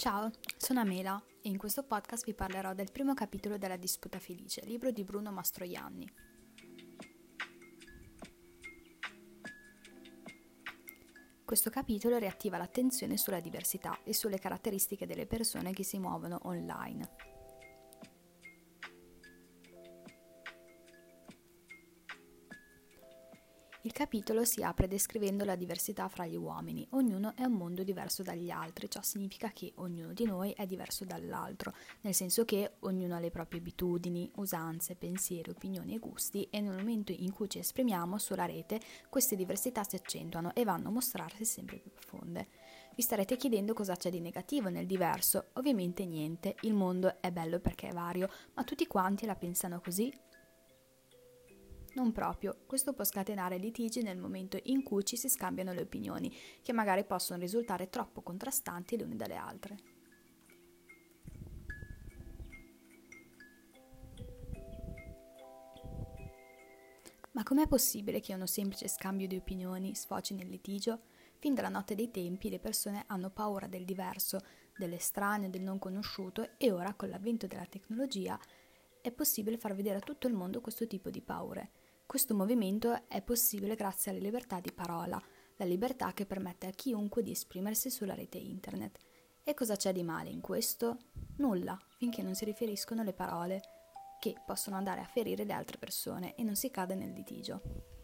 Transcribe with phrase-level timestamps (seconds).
[0.00, 4.64] Ciao, sono Amela e in questo podcast vi parlerò del primo capitolo della Disputa Felice,
[4.64, 6.10] libro di Bruno Mastroianni.
[11.44, 17.39] Questo capitolo riattiva l'attenzione sulla diversità e sulle caratteristiche delle persone che si muovono online.
[23.82, 26.86] Il capitolo si apre descrivendo la diversità fra gli uomini.
[26.90, 31.06] Ognuno è un mondo diverso dagli altri, ciò significa che ognuno di noi è diverso
[31.06, 31.72] dall'altro,
[32.02, 36.76] nel senso che ognuno ha le proprie abitudini, usanze, pensieri, opinioni e gusti e nel
[36.76, 41.46] momento in cui ci esprimiamo sulla rete queste diversità si accentuano e vanno a mostrarsi
[41.46, 42.48] sempre più profonde.
[42.94, 45.52] Vi starete chiedendo cosa c'è di negativo nel diverso?
[45.54, 50.12] Ovviamente niente, il mondo è bello perché è vario, ma tutti quanti la pensano così?
[52.00, 56.34] Non proprio, questo può scatenare litigi nel momento in cui ci si scambiano le opinioni,
[56.62, 59.76] che magari possono risultare troppo contrastanti le une dalle altre.
[67.32, 71.02] Ma com'è possibile che uno semplice scambio di opinioni sfoci nel litigio?
[71.38, 74.40] Fin dalla notte dei tempi le persone hanno paura del diverso,
[74.74, 78.40] dell'estraneo, del non conosciuto e ora con l'avvento della tecnologia
[79.02, 81.79] è possibile far vedere a tutto il mondo questo tipo di paure.
[82.10, 85.22] Questo movimento è possibile grazie alla libertà di parola,
[85.58, 88.98] la libertà che permette a chiunque di esprimersi sulla rete internet.
[89.44, 90.96] E cosa c'è di male in questo?
[91.36, 93.60] Nulla, finché non si riferiscono le parole,
[94.18, 97.99] che possono andare a ferire le altre persone e non si cade nel litigio.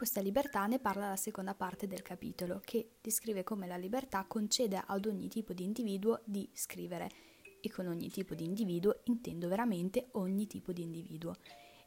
[0.00, 4.82] Questa libertà ne parla la seconda parte del capitolo, che descrive come la libertà concede
[4.82, 7.10] ad ogni tipo di individuo di scrivere,
[7.60, 11.36] e con ogni tipo di individuo intendo veramente ogni tipo di individuo.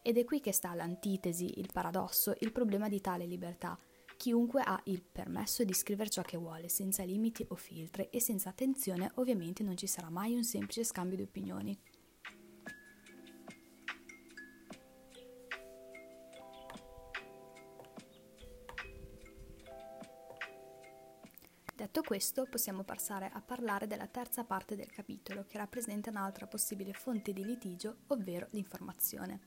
[0.04, 3.76] Ed è qui che sta l'antitesi, il paradosso, il problema di tale libertà.
[4.16, 8.50] Chiunque ha il permesso di scrivere ciò che vuole, senza limiti o filtri e senza
[8.50, 11.76] attenzione, ovviamente non ci sarà mai un semplice scambio di opinioni.
[21.94, 26.92] Detto questo, possiamo passare a parlare della terza parte del capitolo, che rappresenta un'altra possibile
[26.92, 29.42] fonte di litigio, ovvero l'informazione.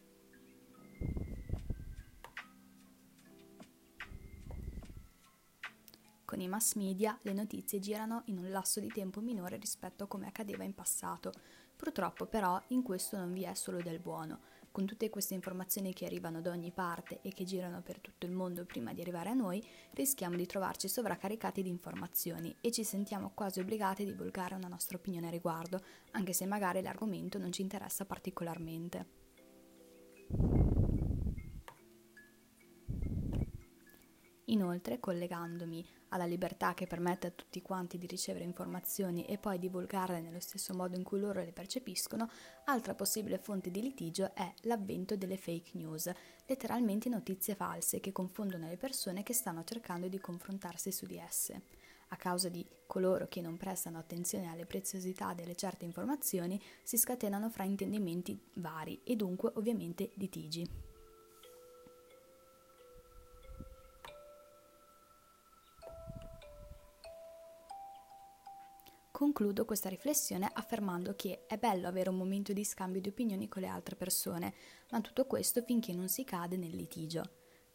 [6.25, 10.07] Con i mass media le notizie girano in un lasso di tempo minore rispetto a
[10.07, 11.33] come accadeva in passato.
[11.75, 14.39] Purtroppo però in questo non vi è solo del buono
[14.77, 18.33] con tutte queste informazioni che arrivano da ogni parte e che girano per tutto il
[18.33, 23.31] mondo prima di arrivare a noi, rischiamo di trovarci sovraccaricati di informazioni e ci sentiamo
[23.33, 27.63] quasi obbligati a divulgare una nostra opinione a riguardo, anche se magari l'argomento non ci
[27.63, 29.26] interessa particolarmente.
[34.49, 40.21] Inoltre, collegandomi alla libertà che permette a tutti quanti di ricevere informazioni e poi divulgarle
[40.21, 42.31] nello stesso modo in cui loro le percepiscono,
[42.67, 46.09] altra possibile fonte di litigio è l'avvento delle fake news,
[46.47, 51.63] letteralmente notizie false che confondono le persone che stanno cercando di confrontarsi su di esse.
[52.11, 57.51] A causa di coloro che non prestano attenzione alle preziosità delle certe informazioni, si scatenano
[57.51, 60.86] fraintendimenti vari e dunque ovviamente litigi.
[69.17, 73.63] Concludo questa riflessione affermando che è bello avere un momento di scambio di opinioni con
[73.63, 74.53] le altre persone,
[74.91, 77.23] ma tutto questo finché non si cade nel litigio.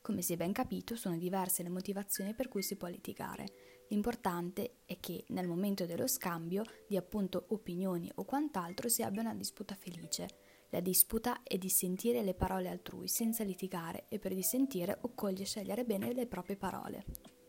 [0.03, 3.85] Come si è ben capito, sono diverse le motivazioni per cui si può litigare.
[3.88, 9.34] L'importante è che nel momento dello scambio di appunto opinioni o quant'altro si abbia una
[9.34, 10.28] disputa felice.
[10.69, 15.85] La disputa è di sentire le parole altrui senza litigare e per dissentire occorre scegliere
[15.85, 17.41] bene le proprie parole.